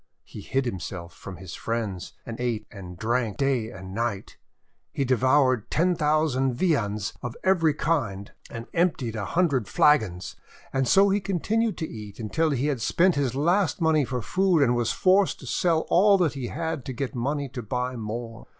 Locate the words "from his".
1.13-1.53